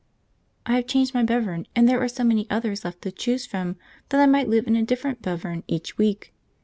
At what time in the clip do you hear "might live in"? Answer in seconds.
4.25-4.75